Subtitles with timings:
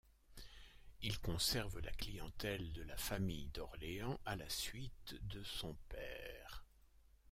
[1.03, 6.65] Il conserve la clientèle de la famille d'Orléans à la suite de son père.